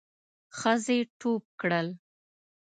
ښځې 0.59 0.97
ټوپ 1.19 1.43
کړل. 1.61 1.87